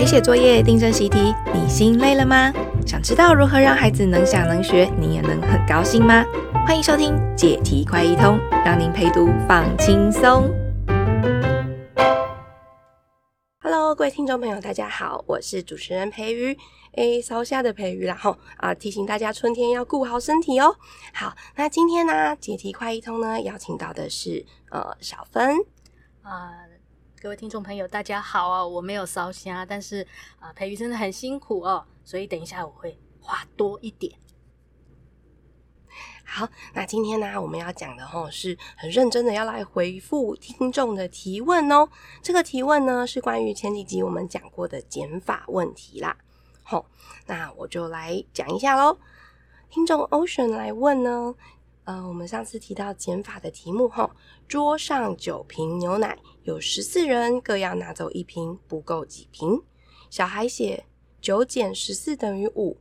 [0.00, 2.50] 陪写作业、订正习题，你心累了吗？
[2.86, 6.24] 想知道如何让孩子能想能学，你也能很高兴吗？
[6.66, 10.50] 欢迎收听解题快一通，让您陪读放轻松。
[13.62, 16.56] Hello，各位听众朋友，大家好，我是主持人培瑜，
[16.92, 20.74] 诶，烧虾的培瑜啦吼啊，提醒大家春天要顾好身体哦。
[21.12, 25.56] 好，那今天呢，解题快一通呢，邀请到的是呃小芬
[26.22, 26.52] 啊。
[27.22, 28.66] 各位听众朋友，大家好啊！
[28.66, 30.06] 我没有烧虾，但是
[30.38, 34.18] 啊，培育真的很辛苦哦，所以等一下我会话多一点。
[36.24, 41.86] 好，那今天呢，我们要讲的齁，是很认真的要来回复听众的提问哦。
[42.22, 46.16] 这个提问呢，是关于前几集我们讲过的减法问题啦。
[46.62, 46.86] 好，
[47.26, 48.98] 那我就来讲一下喽。
[49.68, 51.34] 听众 Ocean 来问呢。
[51.84, 54.14] 呃，我们上次提到减法的题目哈，
[54.46, 59.62] 桌上九瓶牛奶，有十四人各要拿走一瓶，不够几瓶？
[60.08, 60.84] 小孩写
[61.20, 62.78] 九减十四等于五，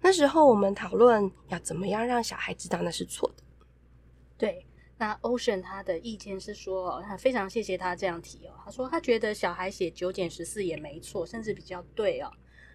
[0.00, 3.42] 那时候我们讨论要怎么样让小孩知道那是错的。
[4.36, 12.30] 对，那 Ocean 他的意见是说，他非常谢谢他这样提哦，他说他觉得小孩写九减十四也没错，甚至比较对哦。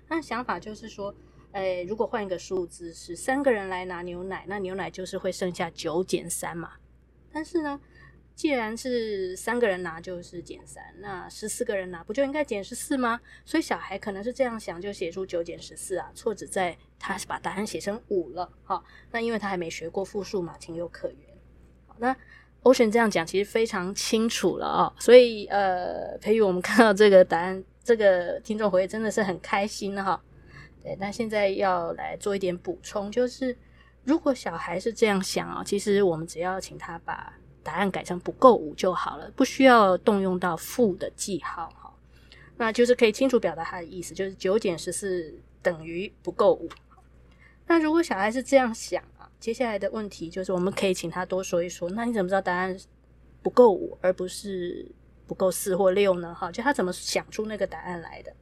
[0.08, 1.14] 那想法就是说。
[1.53, 6.72] 诶，如果换一个数字是三个人来拿牛奶，那牛奶就是会剩下九减三嘛。
[7.31, 7.80] 但是呢，
[8.36, 13.22] 既然是三个人拿就是减三，那十四个人拿不就应该减十四吗？
[13.45, 16.12] 所以小孩可能是这样想，就写出九减十四啊。
[16.16, 18.52] 错只在他把答案写成五了。
[18.64, 21.17] 好，那因为他还没学过复数嘛，情有可原。
[21.86, 22.16] 好，那
[22.64, 24.94] Ocean 这样讲其实非常清楚了啊、哦。
[25.00, 30.20] 所以呃，培育我们看到这个答案，这个听众回真的是很开心哈。
[30.81, 33.56] 对，那现在要来做一点补充，就是
[34.03, 41.94] 如果小孩是这样想啊，其实我们只要请他把答案改成不够五就好了，不需要动用到负的记号哈。
[42.58, 46.69] 那就是可以清楚表达他的意思，就是九减十四等于不够五。
[47.66, 52.78] 那如果小孩是这样想啊，接下来的问题就是我们可以请他多说一说，那你怎么知道答案
[53.41, 54.91] 不够五，而不是
[55.25, 56.35] 不够四或六呢？
[56.35, 58.34] 哈，就他怎么想出那个答案来的？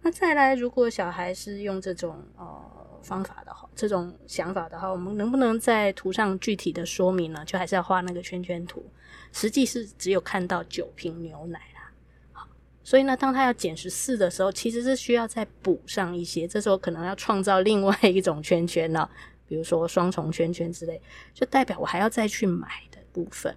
[0.00, 7.44] 那再来，如果小孩是用这种呃方法的话，这种想法的话，我们能不能在图上具体的说明呢？
[7.44, 8.84] 就还是要画那个圈圈图。
[9.32, 11.90] 实际是只有看到九瓶牛奶啦，
[12.32, 12.46] 好，
[12.84, 16.46] 所以呢，当他要减十四的时候，其实是需要再补上一些。
[16.46, 19.10] 这时候可能要创造另外一种圈圈了，
[19.48, 21.00] 比如说双重圈圈之类，
[21.32, 23.56] 就代表我还要再去买的部分。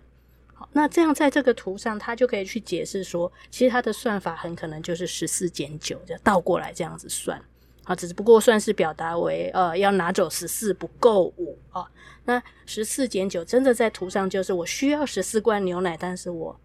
[0.54, 7.44] 好，那这样在这个图上，他就可以去解释说，其实他的算法很可能就是十四减九，就倒过来这样子算。
[7.86, 11.90] 好，只不过算是表达为呃要拿走十四不够五啊。
[12.26, 16.60] 那十四减九真的在图上就是我需要十四罐牛奶，但是我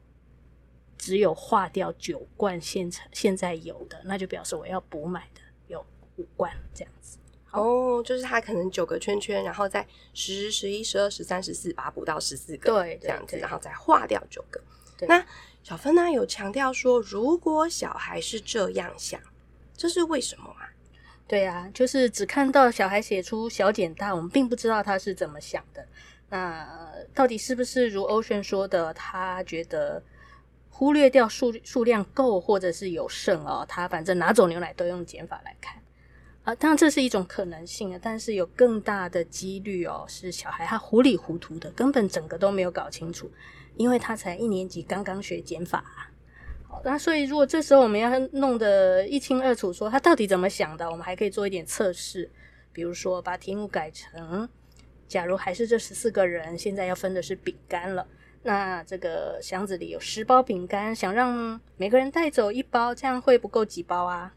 [0.97, 5.84] 只有划掉九罐现成现在有的，那就表示我要补买的有
[6.16, 7.19] 五罐这样子。
[7.53, 14.60] 哦，就是他可能九个圈圈，然后再十、十一、十二、十三、十四，把它补到十四个，对，这样子，然后再划掉九个。
[14.97, 15.22] 对，那
[15.62, 19.20] 小芬呢有强调说，如果小孩是这样想，
[19.76, 20.59] 这是为什么啊？
[21.30, 25.86] 对啊，就是只看到小孩写出小减大，我们并不知道他是怎么想的。
[26.28, 26.68] 那
[27.14, 30.02] 到底是不是如 Ocean 说的，他觉得
[30.68, 33.64] 忽略掉数数量够，或者是有剩哦？
[33.68, 35.80] 他反正哪种牛奶都用减法来看。
[36.42, 43.30] 啊，当然这是一种可能性啊，但是有更大的几率哦，是小孩他糊里糊涂的，根本整个都没有搞清楚，
[43.76, 46.09] 因为他才一年级刚刚学减法。
[46.82, 52.31] 那所以如果这时候我们要弄得一清二楚，说他到底怎么想的，我们还可以做一点测试，
[52.72, 54.48] 比如说把题目改成，
[55.06, 58.06] 假如还是这十四个人，现在要分的是饼干了，
[58.44, 64.34] 那这个箱子里有十包饼干，想让每个人带走一包，这样会不够几包啊？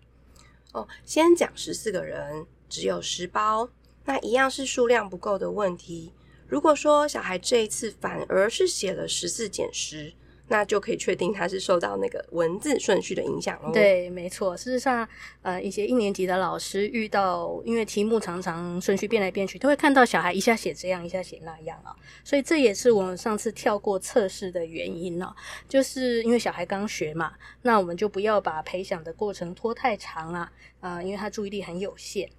[0.73, 3.69] 哦，先讲十四个人只有十包，
[4.03, 6.11] 那一样是数量不够的问题。
[6.47, 10.13] 如果说小孩这一次反而是写了十四减十。
[10.47, 13.71] 那就可以确定他是受到那个文字顺序的影响哦。
[13.73, 14.55] 对，没错。
[14.55, 15.07] 事实上，
[15.41, 21.95] 呃，一些一年级的老师遇到，因为题目常常顺序变来变去，都会看到小孩一下写这样，一下写那样啊。
[22.23, 25.33] 所以这也是我们上次跳过测试的原因呢，
[25.69, 30.51] 就是因为小孩刚学嘛，那我们就不要把培想的过程拖太长啊，
[30.81, 32.29] 啊、呃，因为他注意力很有限。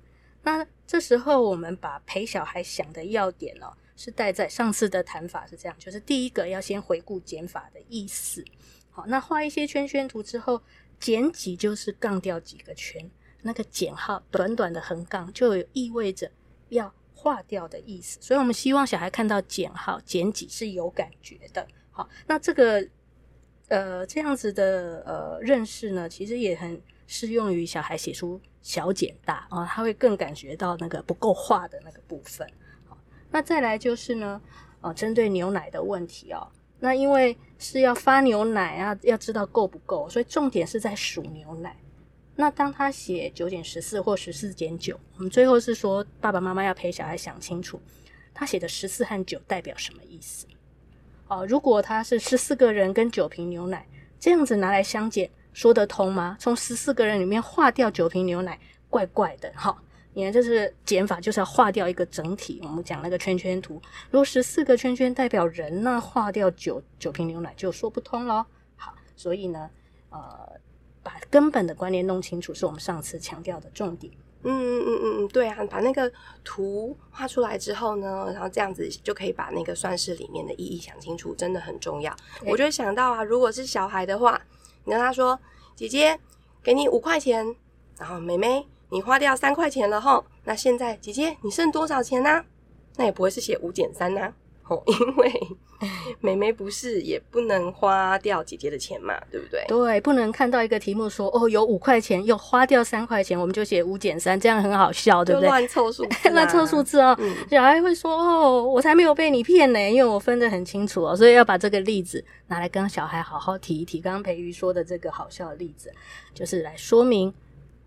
[0.42, 3.66] 那这时候我们把陪小孩想的要点呢。
[3.96, 8.44] 是带在上次的谈法是这样，就是第一个要先回顾减法的意思。
[8.90, 10.62] 好，那画一些圈圈图之后，
[10.98, 13.10] 减几就是杠掉几个圈，
[13.42, 16.30] 那个减号短短的横杠就有意味着
[16.68, 18.18] 要划掉的意思。
[18.20, 21.66] 所以我们希望小孩看到减号减几是有感觉的。
[21.90, 22.86] 好，那这个
[23.68, 32.48] 呃这样子的呃认识呢，其实也很适用于小孩写出小减大啊，他会更感觉到那个不够画的那个部分。
[33.34, 34.40] 那再来就是呢，
[34.80, 36.46] 呃，针对牛奶的问题哦，
[36.78, 41.76] 那因为是要发牛奶啊，要知道够不够，所以重点是在数牛奶。
[42.36, 47.80] 那当他写九减十四或十四减九，我们最后是说爸爸妈妈要陪小孩想清楚，
[48.32, 50.46] 他写的十四和九代表什么意思？
[51.26, 53.84] 哦，如果他是十四个人跟九瓶牛奶，
[54.20, 56.36] 这样子拿来相减，说得通吗？
[56.38, 58.56] 从十四个人里面划掉九瓶牛奶，
[58.88, 59.76] 怪怪的哈。
[60.16, 62.60] 你看，这是减法，就是要划掉一个整体。
[62.62, 68.46] 我们讲那个圈圈图，如果十四个圈圈代表人，那划掉九九瓶牛奶就说不通咯。
[68.76, 69.68] 好，所以呢，
[70.10, 70.48] 呃，
[71.02, 74.12] 把根本的观念弄清楚，是我们上次强调的重点。
[74.44, 76.12] 嗯嗯嗯嗯，对啊，把那个
[76.44, 82.14] 图画出来之后呢，然后这样子就可以把那个算式里面的意义想清楚，真的很重要。
[82.46, 84.40] 我就想到啊，如果是小孩的话，
[84.84, 85.40] 你跟他说
[85.74, 86.20] ：“姐姐，
[86.62, 87.56] 给你五块钱。”
[87.98, 88.64] 然后妹妹。
[88.94, 92.44] 你花掉三块钱了吼，那现在姐姐你剩多少钱呢、啊？
[92.96, 94.32] 那也不会是写五减三呐，
[94.62, 95.32] 吼， 因为
[96.20, 99.64] 妹妹不是也不能花掉姐姐的钱嘛，对不对？
[99.66, 105.48] 对，不能看到一个题目说哦有五块钱又花掉三块钱，我们就写五减三，这样很好笑，对不对？
[105.48, 107.16] 乱凑数、啊， 乱凑数字哦。
[107.18, 114.00] 嗯、小孩会说哦，我才没有被你骗呢，因为我分得很清楚哦，所以要把这个例子拿来跟小孩好好提一提。
[114.00, 115.92] 刚刚培瑜说的这个好笑的例子，
[116.32, 117.34] 就是来说明。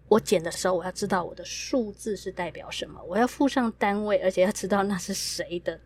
[0.09, 5.77] 我减的时候，我要知道我的数字是代表什么，我要附上单位，而且要知道那是谁的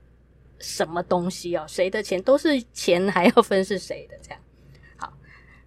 [0.60, 4.40] 什么东西哦，谁的钱都是钱，还要分是谁的这样。
[4.98, 5.12] 好，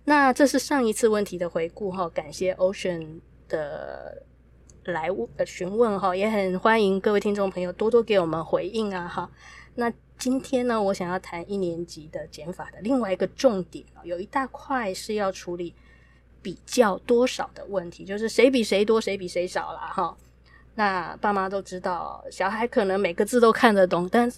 [0.05, 4.23] 那这是上一次问题的回顾哈，感谢 Ocean 的
[4.85, 9.29] 来问呃询问哈，也很欢迎各位听众朋友多多给我们回应啊哈。
[9.75, 15.75] 那今天呢，我想要谈一年级的减法的另外一个重点啊，有一大块是要处理。
[16.45, 19.91] 比较多少的问题，就是谁比谁多，谁比谁少啦。
[19.93, 20.15] 哈。
[20.75, 24.31] 那爸妈都知道，小孩可能每个字都看得懂，但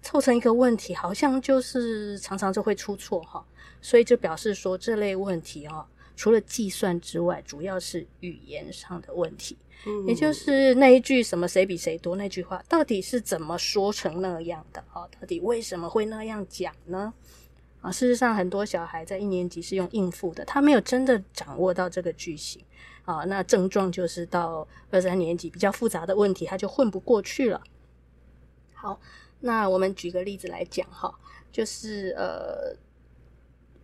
[0.00, 3.44] 凑成一个问题，好像就是常常就会出错哈。
[3.80, 5.84] 所以就表示说，这类问题哦，
[6.14, 9.56] 除了计算之外，主要是语言上的问题。
[9.84, 14.84] 嗯，也就是那一句什么“谁比谁多”那句话，到底是怎么说成那样的？
[14.92, 17.12] 哦，到底为什么会那样讲呢？
[17.82, 22.64] 啊，事实上，很多小孩在一年级是用应付的，他没有真的掌握到这个句型
[23.04, 23.24] 啊。
[23.24, 27.60] 那症状就是到二三年级比较复杂的问题，他就混不过去了。
[28.72, 29.00] 好，
[29.40, 31.12] 那我们举个例子来讲哈，
[31.50, 32.76] 就是呃，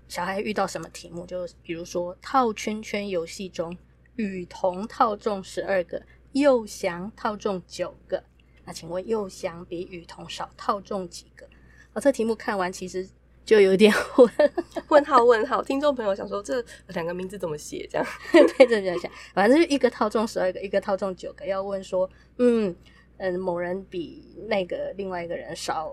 [0.06, 3.76] 小孩遇到什么题目，就比如说套圈圈游戏中，
[4.14, 6.00] 雨桐套中十二个，
[6.30, 8.22] 又翔套中九个，
[8.64, 11.48] 那请问又翔比雨桐少套中几个？
[11.94, 13.08] 啊，这题目看完其实。
[13.48, 14.52] 就有点 问
[14.88, 17.88] 问号问号，听众朋友想说这两个名字怎么写？
[17.90, 18.06] 这样
[18.58, 21.46] 对，这样想，反正就一个套中十二个，一个套中九个。
[21.46, 22.76] 要问说，嗯
[23.16, 25.90] 嗯，某人比那个另外一个人少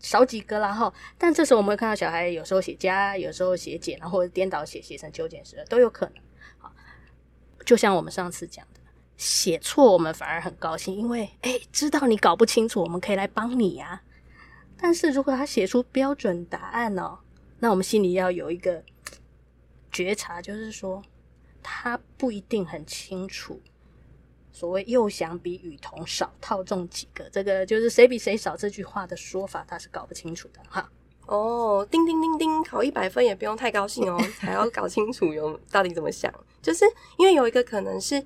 [0.00, 0.92] 少几个啦哈。
[1.16, 6.14] 但这时候我们会看到小孩有时候写加，有时候写减，然后或者颠倒写，写成九减十二都有可能。
[6.58, 6.72] 好，
[7.64, 8.80] 就像我们上次讲的，
[9.16, 14.02] 写错我们反而很高兴，因为哎，知道你搞不清楚，我们可以来帮你呀。
[14.82, 17.20] 但是如果他写出标准答案哦，
[17.60, 18.82] 那我们心里要有一个
[19.92, 21.00] 觉察，就是说
[21.62, 23.60] 他不一定很清楚
[24.50, 30.90] 所谓“又想比雨桐少套中几个”这个就是谁比谁少这句话的说法，他是搞不清楚的哈。
[31.26, 36.84] 哦，叮叮叮叮，考一百分也不用太高兴哦， 还要搞清楚有到底怎么想，就是
[37.18, 38.22] 因为有一个可能是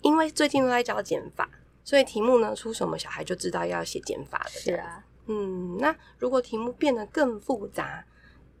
[0.00, 1.48] 因为最近都在教减法，
[1.84, 5.04] 所以题目呢出什么小孩就知道要写减法的，是啊。
[5.26, 8.04] 嗯，那如果题目变得更复杂，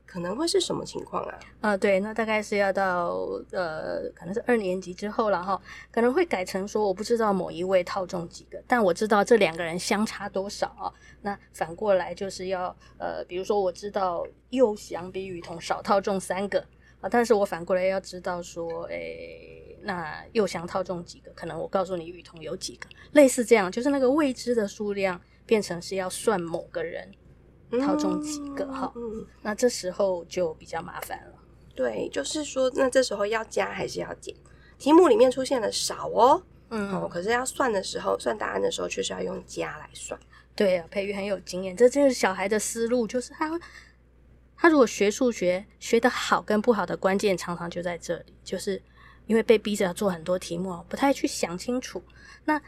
[0.06, 1.38] 可能会是什么情况啊？
[1.62, 10.92] 啊、对，那大概是要到呃，可能是二年级之后了哈，可能会改成说，我不知道某一位套中几个，但我知道这两个人相差多少啊。
[11.22, 16.60] 那反过来就是要呃，比如说我知道佑祥比雨桐少套中三个
[17.00, 21.32] 啊，但是我反过来要知道说，诶、那佑祥套中几个？
[21.32, 25.20] 可能我告诉你雨桐有几个，类似这样，就是那个未知的数量。
[25.46, 27.12] 变成是要算某个人
[27.80, 31.34] 套中几个哈，嗯嗯、那这时候就比较麻烦了。
[31.74, 34.34] 对，就是说，那这时候要加还是要减？
[34.78, 40.18] 题目里面出现了少哦，嗯，哦，可是要算的时候，算答案的时候，却是要用加来算。
[40.54, 43.58] 对啊，培育很有经验，这就是小孩的思路，就是他
[44.54, 48.82] 他如果学数学学的好跟不好的关键，常常就在这里，就是
[49.26, 52.02] 因为被逼着要做很多题目，不太去想清楚。
[52.44, 52.60] 那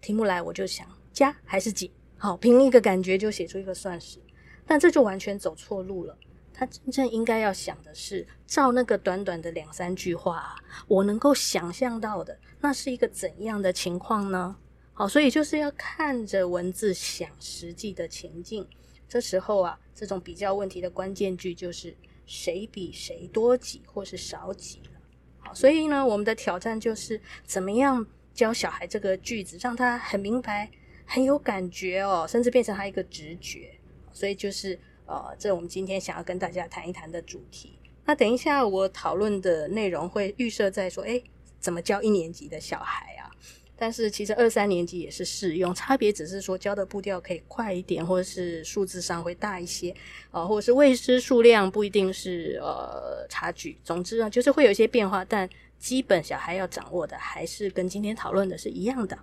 [0.00, 0.86] 题目来，我就想。
[1.18, 1.90] 加还是减？
[2.16, 4.18] 好，凭一个感觉就写出一个算式，
[4.64, 6.16] 但这就完全走错路了。
[6.54, 10.54] 他真正应该要想的是，照那个短短的两三句话啊，
[10.86, 14.56] 我能够想象到的，那是一个怎样的情况呢？
[14.92, 18.66] 好，所以就是要看着文字想实际的情境。
[19.08, 21.96] 这时候啊，这种比较问题的关键句就是
[22.26, 25.00] 谁比谁多几或是少几了。
[25.38, 30.68] 好，所以呢，我们的挑战就是怎么样教小孩这个句子，让他很明白、
[31.08, 33.70] 很有感觉哦，甚至变成他一个直觉。
[34.12, 34.78] 所以就是。
[35.10, 37.78] 呃，这我们今天想要跟大家谈一谈的主题。
[38.04, 41.24] 那等一下我讨论的内容会预设在说，诶，
[41.58, 43.32] 怎么教一年级的小孩啊？
[43.74, 49.90] 但是其实二三年级也是适用，差别只是说教的步调可以快一点，或者是数字上会大一些，
[50.30, 53.78] 啊、呃，或者是未知数量不一定是呃差距。
[53.82, 55.48] 总之啊，就是会有一些变化，但
[55.78, 59.18] 基本小孩要掌握的还是跟今天讨论的是一样的。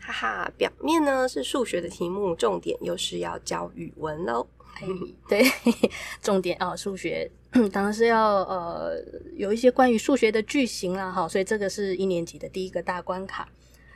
[0.00, 4.46] 哈哈，表面呢是数学的题目，重点又是要教语文喽。
[5.28, 5.42] 对，
[6.22, 7.28] 重点啊，数学
[7.72, 8.92] 当然是要呃
[9.34, 13.48] 有一些关于数学的句型啦，哈，所以这个是一年级的第一个大关卡。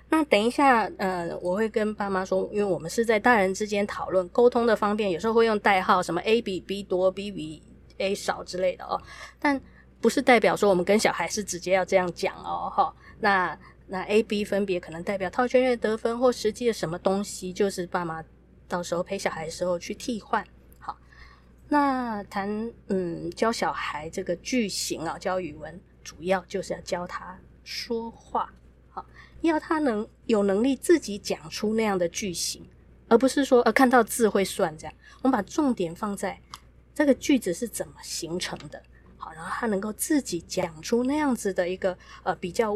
[0.09, 7.62] 那等一下，呃，我会跟爸妈说，因为我们是在大人之间讨论，沟通的方便，有时候会用代号，什么 A 比 B 多，B 比
[7.99, 9.00] A 少之类的哦，
[9.38, 9.59] 但
[10.00, 12.92] 不是代表说我们跟小孩是直接要这样讲哦，哈。
[13.21, 13.56] 那
[13.92, 18.25] 那 A、B 分别可能代表套圈圈得分或实际的什么东西，就是爸妈
[18.66, 20.42] 到时候陪小孩的时候去替换。
[20.78, 20.96] 好
[21.68, 28.50] 那谈嗯教小孩这个句型啊，教语文主要就是要教他说话，
[28.88, 29.04] 好，
[29.42, 32.66] 要他能有能力自己讲出那样的句型，
[33.08, 34.94] 而不是说呃看到字会算这样。
[35.20, 36.40] 我们把重点放在
[36.94, 38.82] 这个句子是怎么形成的，
[39.18, 42.75] 好，然后他能够自己讲出那样子的一个呃比较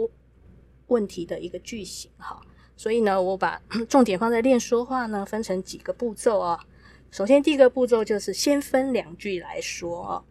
[0.88, 2.40] 问题的一个句型，哈，
[2.76, 6.64] 所以呢，我把 重点放在练说话呢，分成几个步骤啊。
[7.10, 10.24] 首先，第一个步骤就是先分两句来说哦。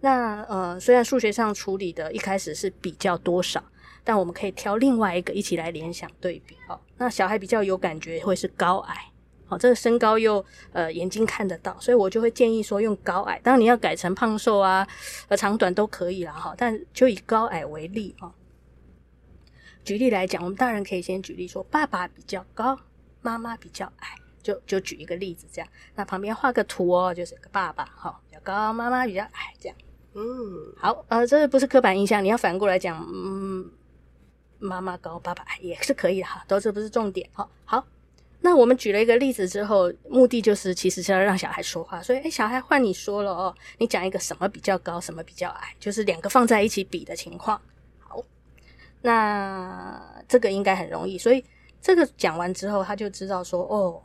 [0.00, 3.62] 那呃，虽然数学上处理的一开始是比较多少，
[4.04, 6.78] 但我们可以挑另外一个一起来联想对比哦。
[6.98, 9.10] 那小孩比较有感觉会是高矮，
[9.46, 13.40] 好，这个身高又呃眼睛看得到，所以我就会建议说用高矮。
[13.42, 14.86] 当然你要改成胖瘦啊，
[15.28, 16.54] 呃长短都可以啦哈。
[16.58, 18.30] 但就以高矮为例哦。
[19.86, 22.78] 举例来讲，我们大人可以先举例说，爸爸比较高，
[23.22, 24.08] 妈妈比较矮。
[24.42, 29.76] 就就举一个例子，这样，那旁边画个图哦，就是个爸爸哈，比较高，妈妈比较矮，这样，
[30.14, 33.68] 嗯，好，呃，这不是刻板印象，你要反过来讲，嗯，
[34.60, 37.84] 妈妈高，爸爸矮也是可以的哈，都这不是重点，好，好，
[38.40, 47.60] 那我们举了一个例子之后，目的就是其实是要让小孩说话，所以，诶，小孩换你说了哦，你讲一个什么比较高，什么比较矮，就是两个放在一起比的情况，
[49.06, 51.44] 那这个应该很容易，所以
[51.80, 54.02] 这个讲完之后，他就知道说，哦。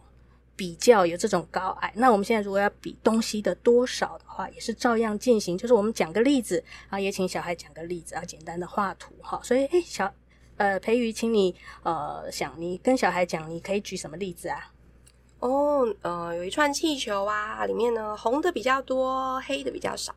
[0.54, 5.58] 比较有这种高矮，那我们现在如果要比东西的多少的话，也是照样进行。
[5.58, 9.42] 就是我们讲个例子啊，也请小孩讲个例子啊，简单的画图哈。
[9.44, 10.14] 所以，诶，小
[10.58, 14.72] 呃培瑜，请你呃想，你跟小孩讲，你可以举什么例子啊？
[15.40, 20.14] 哦，呃，有一串气球啊，里面呢红的比较多，黑的比较少。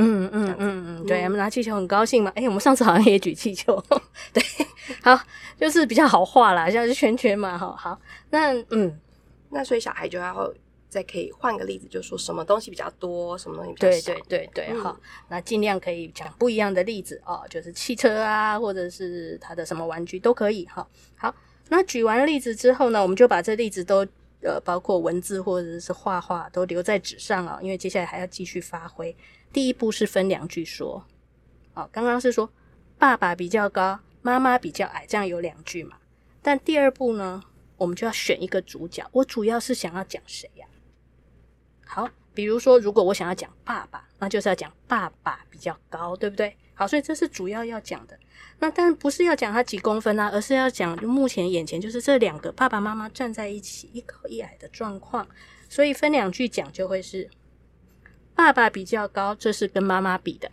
[0.00, 2.32] 嗯嗯嗯嗯，对，我们拿气球很高兴嘛。
[2.34, 3.80] 诶，我们上次好像也举气球，
[4.32, 4.42] 对，
[5.02, 5.18] 好，
[5.60, 7.56] 就是比较好画啦，像是圈圈嘛。
[7.56, 8.98] 哈，好，那嗯。
[9.52, 10.54] 那所以小孩就要
[10.88, 14.12] 再可以换个例子，就说什么东西比较多，什么东西比较少。
[14.12, 20.86] 对对对对，好、嗯，那尽量可以讲不一样的例子哦，就是汽车啊，或者是他的什么玩具都可以哈。
[21.16, 21.34] 好，
[21.68, 24.06] 那举完例子之后呢，我们就把这例子都
[24.42, 29.16] 呃，包括文字或者是画画都留在纸上啊，因为接下来还要继续发挥。
[29.52, 31.04] 第一步是分两句说，
[31.74, 32.50] 哦，刚刚是说
[32.98, 35.96] 爸爸比较高，妈妈比较矮，这样有两句嘛。
[36.42, 37.42] 但第二步呢？
[37.76, 40.66] 我们就要选一个主角，我主要是想要讲谁呀？
[41.86, 46.54] 好，比如说，如果我想要讲爸爸，那就是要讲爸爸比较高，对不对？
[46.80, 48.18] 好，所以这是主要要讲的。
[48.58, 55.28] 那但不是要讲他几公分啊，而是要讲目前眼前就是这两个爸爸妈妈站在一起，一高一矮的状况。
[55.68, 57.28] 所以分两句讲就会是
[58.34, 60.50] 爸爸比较高，这是跟妈妈比的，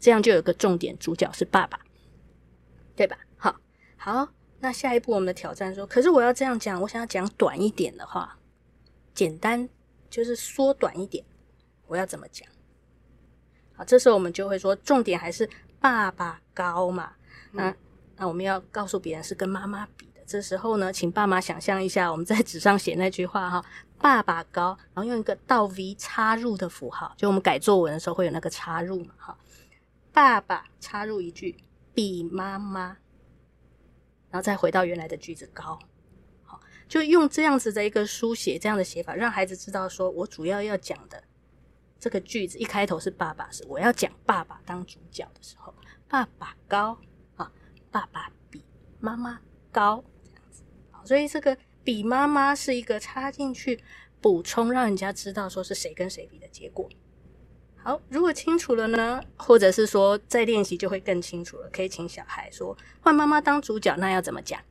[0.00, 1.78] 这样就有个重点，主角是爸爸，
[2.96, 3.16] 对吧？
[3.36, 3.54] 好，
[3.96, 4.28] 好。
[4.58, 8.36] 那下一步我们的挑战说，可是我要这样讲，我想要讲短一点的话，
[9.14, 9.68] 简单
[10.10, 11.24] 就是缩短一点，
[11.86, 12.48] 我要怎么讲？
[13.76, 17.12] 好，这时候我们就会说，重点还是爸爸高嘛。
[17.52, 17.74] 那
[18.16, 20.20] 那我们要告诉别人是跟妈妈比的。
[20.26, 23.64] 这时候呢，请爸妈想象一下，我们在纸上写那句话哈，
[23.98, 29.38] 爸爸高，然后用一个倒 V 插入的符号，就我们改作文的时候会有那个插入嘛，哈，
[30.12, 31.56] 爸爸插入一句
[31.94, 32.96] 比妈妈。
[34.28, 35.78] 然后再回到原来的句子高，
[36.42, 41.22] 好，就用这样子的一个书写，这样的写法，让孩子知道说，我主要要讲的
[42.06, 45.74] 这个句子一开头是爸爸，是我要讲爸爸当主角的时候，
[46.08, 46.96] 爸爸高
[47.34, 47.50] 啊，
[47.90, 48.62] 爸爸比
[49.00, 49.40] 妈妈
[49.72, 50.62] 高这样子。
[50.92, 53.82] 好，所以这个比妈妈是一个插进去
[54.20, 56.88] 补充，让人家知道说是谁跟谁比的结果。
[57.74, 64.62] 好，如果清楚了呢，或者是说再练习就会更清楚了，可以请小孩说换妈妈当主角，那要怎么讲？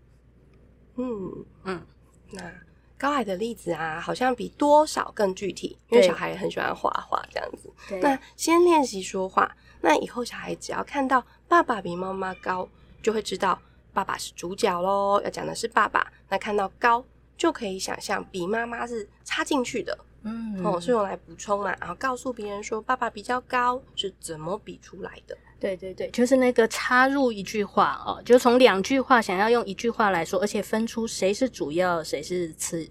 [0.95, 1.85] 嗯嗯，
[2.31, 2.49] 那
[2.97, 7.69] 高矮的例子啊，好像比多少更具体，因为小孩也很喜欢画画这样子。
[7.89, 12.67] 对那先练习说话，那以后小孩只要看到爸爸比妈妈高，
[13.03, 13.59] 就会知道
[13.93, 16.11] 爸爸是主角喽，要讲的是爸爸。
[16.29, 17.05] 那看到高，
[17.37, 25.37] 就可以想象比妈妈是插进去的，嗯，哦，是用来补充嘛，然后告诉别人说爸爸比较高是怎么比出来的。
[25.59, 32.87] 对对对，就是那个插入一句话哦，就从两句话想要用一句话来说，而且分出谁是主要，谁是次，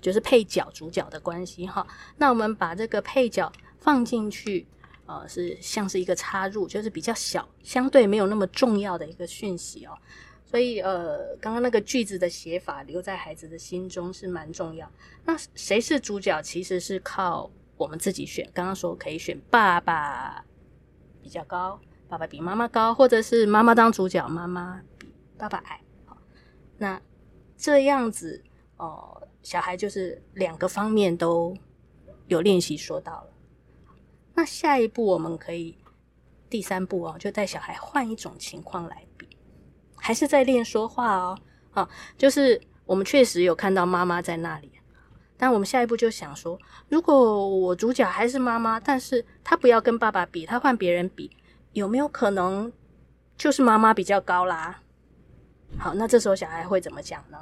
[0.00, 1.86] 就是配角、主角的关系哈。
[2.16, 4.66] 那我们把这个配角放进去，
[5.06, 9.92] 呃，是像是一个插入，就是比较小，相对没有那么重要的一个讯息哦。
[10.44, 14.90] 所以呃，刚刚那个句子的写法留在孩子的心中是蛮重要。
[15.26, 18.48] 那谁是主角，其实是靠我们自己选。
[18.54, 20.42] 刚刚说可以选爸爸
[21.22, 21.78] 比较高。
[22.08, 25.80] 爸爸比妈妈高，或者是妈妈当主角，妈妈比爸爸矮。
[26.78, 27.00] 那
[27.56, 28.42] 这样子
[28.76, 31.54] 哦、小孩就是两个方面都
[32.28, 33.28] 有练习说到了。
[34.34, 35.76] 那下一步我们可以
[36.48, 39.28] 第三步哦，就带小孩换一种情况来比，
[39.96, 41.36] 还是在练说话哦。
[41.70, 44.70] 好，就是我们确实有看到妈妈在那里，
[45.36, 46.56] 但我们下一步就想说，
[46.88, 51.30] 如果我主角还是妈妈，但是他不要跟爸爸比，他换别人比。
[51.78, 52.70] 有没有可能
[53.36, 54.80] 就是妈妈比较高啦？
[55.78, 57.38] 好，那这时候小孩会怎么讲呢？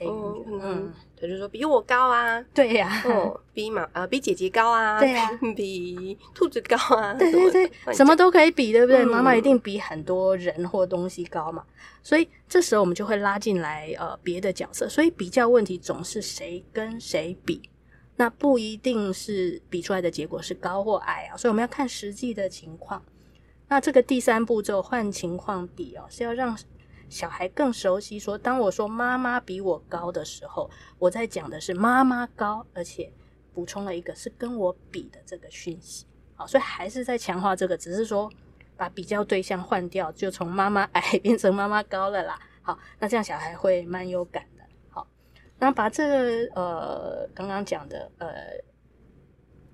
[0.00, 9.04] 哦，嗯，他就说比我高啊，对呀，哦，比妈呃比姐姐高啊，对呀， 比兔子高啊，对对对，什么都可以比，对不对？
[9.04, 11.62] 妈妈一定比很多人或东西高嘛，
[12.02, 17.62] 所以这时候我们就会拉进来呃别的角色，所以比较问题总是谁跟谁比，
[18.16, 23.00] 那不一定是比出来的结果是高或矮啊，所以我们要看实际的情况。
[23.72, 26.54] 那这个第三步骤换情况比哦，是要让
[27.08, 33.10] 小孩更熟悉说，当我说妈妈比我高的时候，我在讲的是妈妈高，而且
[33.54, 36.04] 补充了一个是跟我比的这个讯息。
[36.34, 38.30] 好，所以还是在强化这个，只是说
[38.76, 42.38] 把比较对象换掉，就从妈妈矮 变成妈妈高了啦。
[42.60, 44.62] 好，那这样小孩会蛮有感的。
[44.90, 45.08] 好，
[45.58, 48.28] 那把这个呃刚刚讲的呃。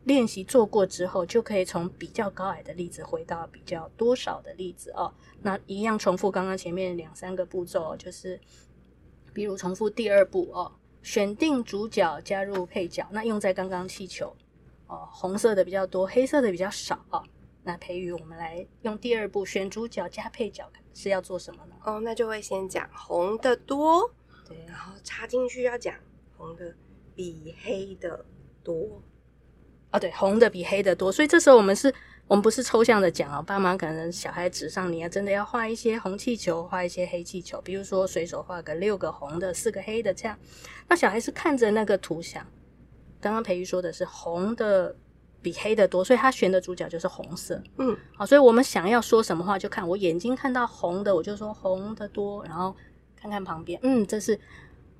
[0.08, 5.12] 练习做过之后，就可以从比较高矮的例子回到比较多少的例子哦。
[5.42, 8.40] 那一样重复刚刚前面两三个步骤，哦就是
[9.34, 13.06] 比如重复第二步哦，选定主角加入配角。
[13.12, 14.34] 那用在刚刚气球
[14.86, 17.22] 哦，红色的比较多，黑色的比较少哦。
[17.62, 21.74] 那培育，我们来用第二步选主角加配角是要做什么呢？
[21.84, 24.10] 哦，那就会先讲红的多，
[24.48, 25.94] 对，然后插进去要讲
[26.38, 26.74] 红的
[27.14, 28.24] 比黑的
[28.64, 29.02] 多。
[29.90, 31.92] 哦，对，红的比黑的多，所以这时候我们是，
[32.26, 40.38] 我们不是抽象的讲哦，爸妈可能小孩纸上你要真的要画一些红气球，画一些黑气球，比如说随手画个六个红的，四个黑的这样，
[40.88, 42.46] 那小孩是看着那个图像。
[43.18, 44.94] 刚刚培育说的是红的
[45.40, 47.58] 比黑的多，所以他选的主角就是红色。
[47.78, 52.76] 嗯，好，所以我们想要说什么话，就看我眼睛看到红的，我就说红的多，然后
[53.16, 54.38] 看看旁边，嗯，这是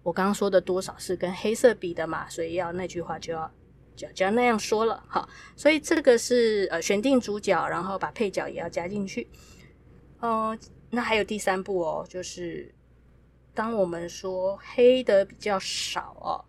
[0.03, 3.51] 我刚刚说的多少是跟黑色比的嘛，所以要那句话就要。
[3.99, 9.29] 就就要那样说了，好，所以这个是呃选定主角，然后把配角也要加进去。
[10.21, 10.57] 哦、
[10.91, 12.73] 那还有第三步哦，就是
[13.53, 16.45] 当我们说黑的比较少哦，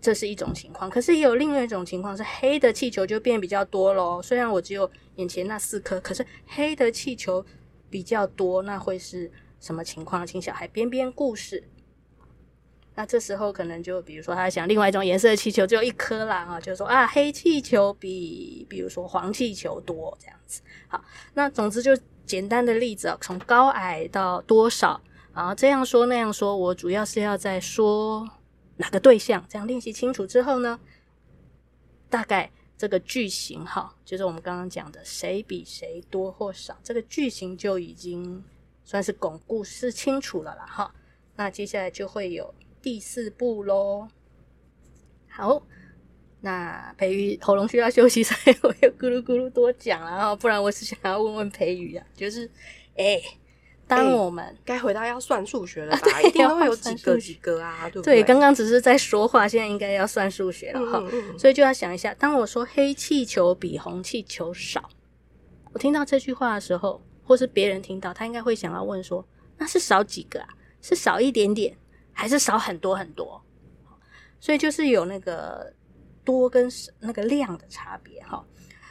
[0.00, 0.90] 这是一种情况。
[0.90, 4.22] 可是也有另外一种情况是黑的气球就变比较多咯。
[4.22, 7.44] 虽然我只有眼前那四颗，可是黑的气球
[7.90, 10.26] 比较多，那会是什么情况？
[10.26, 11.64] 请小孩编编故事。
[12.94, 20.60] 那这时候可能就比如说他想另外一种颜色的气球只有一颗啦啊，就说啊黑气球比比如说黄气球多这样子。
[20.88, 21.02] 好，
[21.32, 25.00] 那总之就简单的例子啊，从高矮到多少，
[25.32, 28.28] 然后这样说那样说，我主要是要在说
[28.76, 30.78] 哪个对象，这样练习清楚之后呢，
[32.10, 38.44] 大概这个句型哈，就是我们刚刚讲的谁比谁多或少，这个句型就已经
[38.84, 40.94] 算是巩固是清楚了啦哈。
[41.36, 42.54] 那接下来就会有。
[42.82, 44.08] 第四步喽，
[45.28, 45.62] 好，
[46.40, 52.44] 那培宇喉咙需要休息，所以我又咕噜咕噜多讲了，然后不然我是想要问问培宇啊，就是，
[52.96, 53.22] 哎、欸，
[53.86, 56.20] 当我们该、欸、回到要算数学了吧？
[56.26, 58.16] 一定都会有几个几个啊，对不对？
[58.16, 60.98] 对，刚刚只是在说话，现在应该要算数学了哈。
[60.98, 64.90] 嗯嗯嗯，所以就要想一下，当我说黑气球比红气球少，
[65.72, 69.24] 我听到这句话的时候，或是别人听到，他应该会想要问说：
[69.58, 70.48] 那是少几个啊？
[70.80, 71.76] 是少一点点，
[72.12, 73.42] 还是少很多很多？
[74.40, 75.72] 所以就是有那个
[76.24, 76.70] 多跟
[77.00, 78.44] 那个量的差别哈。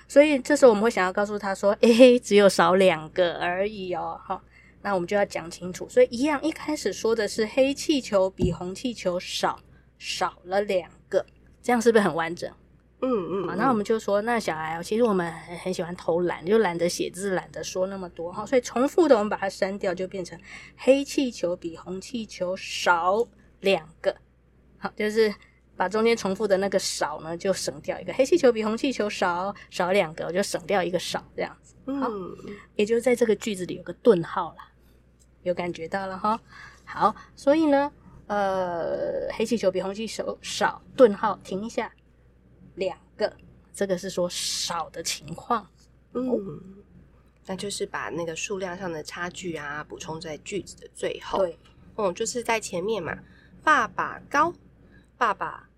[0.08, 4.42] 所以这时候我们会想要告诉他说：诶，只有少两个而已哦，哈。
[4.82, 9.60] 那我们就要讲清楚，所以一样，一开始说的是黑气球比红气球少，
[10.00, 11.26] 少了两个，
[11.62, 12.52] 这样是不是很完整？
[13.02, 13.48] 嗯嗯。
[13.48, 20.40] 好，那我们就说，那小孩其实我们很很喜欢偷懒，就懒得写字，懒得说那么多哈，所以重复的我们把它删掉，就变成
[20.78, 23.28] 黑气球比红气球少
[23.60, 24.16] 两个。
[24.78, 25.34] 好，就是
[25.76, 31.76] 把中间重复的那个少呢，就省掉一个，黑气球比红气球少少两个，我就省掉一个少这样子。
[31.86, 32.36] 好，嗯，
[32.76, 34.68] 也就是在这个句子里有个顿号啦。
[35.44, 36.40] 有感觉到了哈，
[36.86, 37.92] 好，所以呢，
[38.28, 41.92] 呃，黑气球比红气球少，顿号停一下，
[42.76, 43.34] 两个，
[43.74, 45.68] 这个是说少的情况，
[46.14, 46.62] 嗯，
[47.46, 51.58] 那就是把那个数量上的差距啊补充在句子的最后，对，
[51.98, 53.18] 嗯，就是在前面嘛，
[53.64, 54.54] 爸爸高，
[55.18, 55.70] 爸爸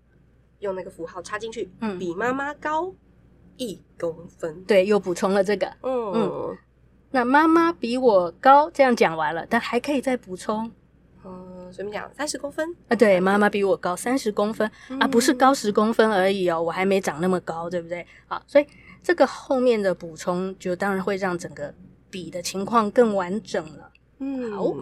[0.60, 2.94] 用那个符号插进去，嗯，比妈妈高
[3.56, 6.12] 一公分，对，又补充了这个，嗯。
[6.14, 6.58] 嗯。
[7.10, 10.68] 那妈妈比我高，这样讲完了，但还可以再补充，
[11.74, 12.10] 嗯，怎么讲？
[12.14, 12.96] 三十公分啊？
[12.96, 18.06] 对，妈妈比我高三十公分，嗯，啊，不是高十公分而已哦，我还没长那么高，对不对？
[18.26, 18.66] 好，所以
[19.02, 21.74] 这个后面的补充就当然会让整个
[22.10, 23.90] 比的情况更完整了。
[24.18, 24.72] 嗯，好，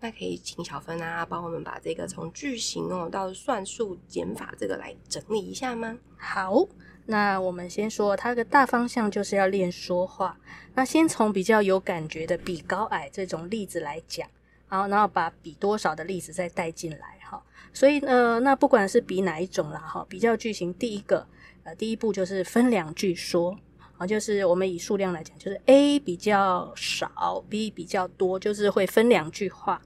[0.00, 5.96] 那可以请小芬啊，帮我们把这个从句型哦到算术减法这个来整理一下吗？
[6.16, 6.66] 好。
[7.06, 10.38] 那我们先说，它的大方向就是要练说话。
[10.74, 14.28] 那先从比较有感觉的比高矮这种例子来讲，
[14.70, 17.42] 好，然后把比多少的例子再带进来，哈。
[17.72, 21.26] 所以呢，那不管是比哪一种啦，哈，比较句型，第一个，
[21.64, 23.58] 呃，第一步就是分两句说，
[23.98, 29.82] 啊，就是我们以数量来讲，就是 A 比较少，B 比较多，就是会分两句话。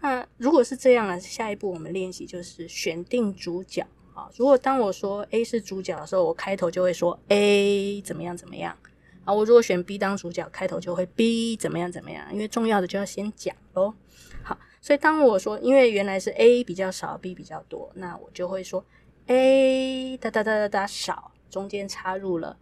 [0.00, 4.28] 那如果是这样呢，下一步我们练习就是选定主角啊。
[4.36, 8.76] 如果当我说 A 是主角的时候，我开头就会说 A 怎么样怎么样。
[9.24, 12.26] 啊，我如果选 B 当主角，开头就会 B 怎么样怎么样。
[12.32, 13.94] 因为重要的就要先讲喽。
[14.42, 18.84] 好，所以当我说，因为原来是 A 比较少，B 比较多，那我就会说
[19.26, 22.56] A 哒哒哒哒哒少，中间插入了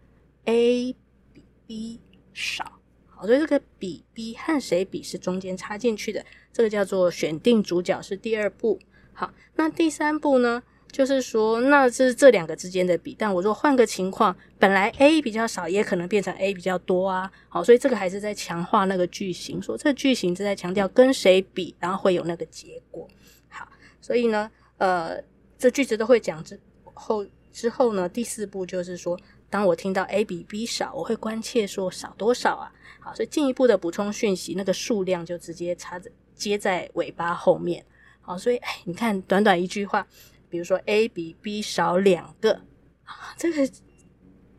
[0.45, 0.95] A
[1.33, 2.01] 比 B
[2.35, 2.81] 少。
[3.07, 8.79] 好，所以这个比 B 和谁比是中间插进去的，这个叫做选定主角，是第二步。
[9.13, 10.63] 好，那第三步呢？
[10.91, 17.31] 就是说，那是这两个之间的比，但我如果换个情况，本来 A 比较少，也可能变成 A 比较多啊。
[17.49, 23.07] 好，所以这个还是在强化那个句型，说这句型是在强调跟谁比，然后会有那个结果。
[23.49, 23.69] 好，
[24.01, 25.23] 所以呢，呃，
[25.59, 26.59] 这句子都会讲之
[26.95, 29.17] 后之后呢，第四步就是说，
[29.51, 32.73] 当我听到 A 比 B 少，我会关切说少多少啊？
[32.99, 37.85] 好，所以进一步的补充讯息，那个数量就直接插着接在尾巴后面。
[38.23, 40.07] 好，所以哎，你看短短一句话。
[40.49, 42.63] 比如说 A 比 B 少两个，
[43.05, 43.71] 啊，这个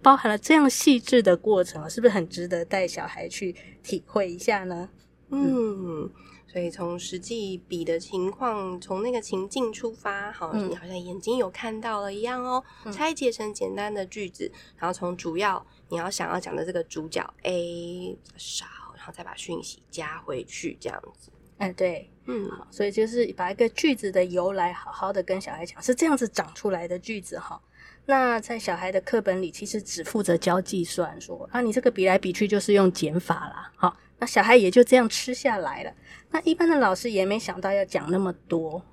[0.02, 4.90] 包含了这样细致的过程，是不是很值得带小孩去体会一下呢？
[5.32, 6.10] 嗯，
[6.48, 12.64] 所以从实际比的情况，从那个情境出发，好，你好像眼睛有看到了一样哦。
[12.86, 21.32] 嗯，拆解成简单的句子，然后从主要你要想要讲的这个主角 A 少，然后再把讯息加回去，这样子。
[21.60, 22.10] 哎，对。
[22.32, 27.60] 嗯，好，所以就是把一个句子的由来好好的跟小孩讲，是这样子长出来的句子哈。
[28.06, 33.72] 那在小孩的课本里，其实只负责教计算，说啊，你这个比来比去就是用减法啦。
[33.76, 35.92] 好，那小孩也就这样吃下来了。
[36.30, 38.86] 那一般的老师也没想到要讲那么多，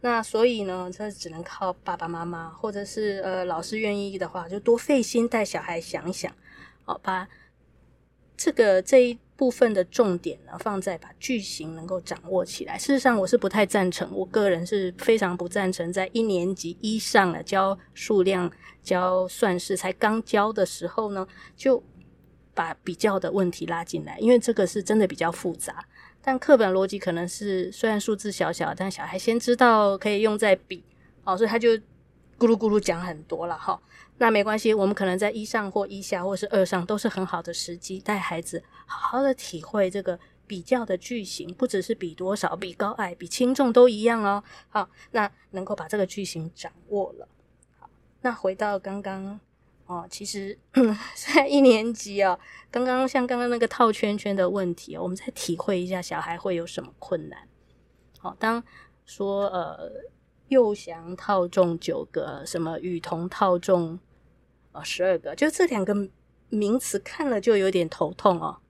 [0.00, 6.34] 那所以呢，这只能靠爸爸妈妈或者是呃老师愿意的话，就多费心带小孩想一想，
[6.84, 7.28] 好，把
[8.36, 9.20] 这个这一。
[9.36, 12.78] 部分的重点呢，放在把句型能够掌握起来。
[12.78, 18.50] 事实上，我是不太赞成，我个人是非常不赞成，在一年级一上了教数量、
[18.82, 21.82] 教算式才刚教的时候呢，就
[22.54, 25.84] 把比较的问题拉进来，因为这个是真的比较复杂。
[26.20, 30.84] 但课本逻辑可能是虽然数字小小，但小孩先知道可以用在比，
[31.24, 31.70] 哦，所以他就
[32.38, 33.80] 咕噜咕噜讲很多了哈。
[34.18, 44.42] 那没关系，我们可能在一上或一下或是二上都是很好的时机，带孩子好好的体会这个比较的句型，不只是比多少、比高矮、比轻重都一样哦。
[44.68, 47.26] 好，那能够把这个句型掌握了。
[47.78, 47.88] 好，
[48.20, 49.40] 那回到刚刚
[49.86, 50.58] 哦，其实
[51.14, 52.38] 现在一年级啊，
[52.70, 57.48] 刚刚像刚刚那个套圈圈的问题，我们再体会一下小孩会有什么困难。
[58.18, 58.62] 好、当
[59.04, 59.90] 说呃，
[60.48, 63.98] 幼祥套中九个，什么雨桐套中
[64.72, 65.92] 呃十二个，就这两个
[66.48, 68.60] 名词看了就有点头痛哦。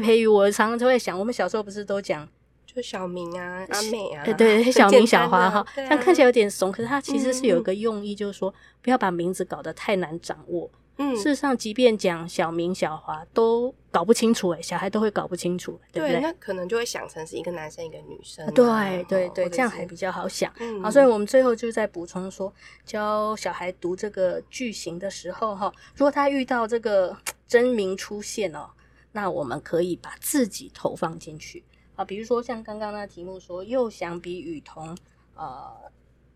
[0.00, 2.28] 培瑜，我常常就会想，我们小时候不是都讲。
[2.64, 10.70] 就小明啊，阿美啊，对对，小明小花哈，这样、啊、看起来有点怂，可是它其实是有一个用意，就是说、嗯、不要把名字搞得太难掌握。
[10.96, 16.20] 嗯，事实上，即便讲小明小花都搞不清楚，哎，小孩都会搞不清楚，对不对？
[16.20, 18.50] 那可能就会想成是一个男生一个女生、啊。
[18.54, 20.50] 对对对，这样还比较好想。
[20.58, 22.50] 嗯，好，所以我们最后就在补充说，
[22.86, 27.14] 教小孩读这个句型的时候，哈，如果他遇到这个
[27.46, 28.70] 真名出现哦，
[29.12, 31.62] 那我们可以把自己投放进去。
[31.94, 34.96] 啊，比如说像刚刚那题目说，又想比雨桐，
[35.34, 35.70] 呃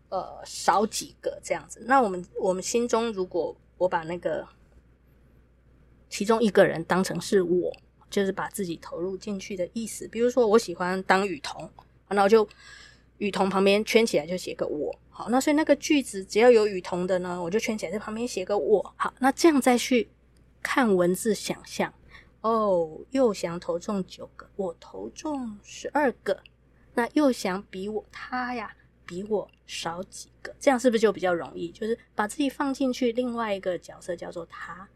[0.09, 1.83] 呃少几个这样子。
[1.87, 4.47] 那我们我们心中，如果我把那个
[6.09, 7.75] 其中一个人当成是我，
[8.09, 10.07] 就是把自己投入进去的意思。
[10.07, 11.69] 比如说我喜欢当雨桐，
[12.07, 12.47] 然后就
[13.17, 14.95] 雨桐旁边圈起来就写个我。
[15.09, 18.93] 好，那所以那个句子只要有雨桐的呢，我就圈起来在旁边写个我。
[18.95, 20.07] 好，那这样再去
[20.61, 21.91] 看文字想象。
[22.41, 26.41] 哦，又翔投中九个，我投中十二个。
[26.93, 31.71] 那又翔比我他呀，比我少几个，这样是不是就比较容易？
[31.71, 34.87] 就是把自己放进去，另外一个角色叫做他。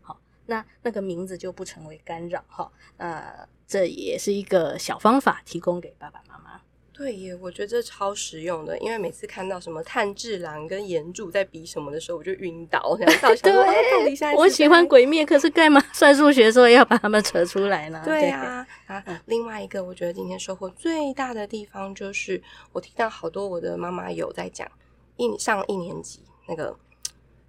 [0.00, 2.72] 好，那那个名字就不成为干扰哈。
[2.96, 6.60] 呃，这也是一个小方法，提供给爸爸妈妈。
[7.00, 12.94] 对耶，我觉得这超实用的，因为每次看到什么炭治郎跟炎柱在比什么的时候，我就晕倒。
[13.00, 18.02] 然后到底 对，我喜欢鬼灭，可是干嘛算数学的时候要把他们扯出来呢？
[18.04, 24.70] 对呀，啊，啊，另外一个我觉得今天收获最大的地方就是，我听到好多我的妈妈有在讲
[25.16, 26.76] 一上一年级那个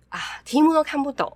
[0.08, 1.30] 啊题目都看不懂，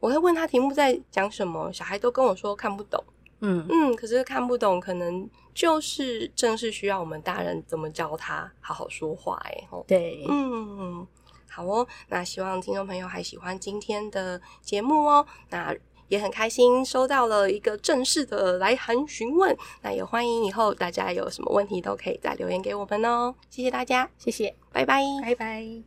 [0.00, 3.04] 我会问他题目在讲什么，小孩都跟我说看不懂。
[3.42, 9.68] 嗯嗯，可是看不懂，可能就是正是需要我们大人怎么教他好好说话哎。
[9.86, 11.06] 对，嗯，
[11.50, 11.86] 好哦。
[12.08, 15.26] 那希望听众朋友还喜欢今天的节目哦。
[15.50, 15.76] 那
[16.08, 19.56] 也很开心收到了一个正式的来函询问。
[19.82, 23.34] 那也欢迎以后大家有什么问题都可以再留言给我们哦。
[23.50, 25.80] 谢谢大家，谢谢，拜拜，拜拜。